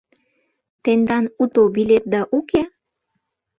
[0.83, 2.61] —Тендан уто билетда уке?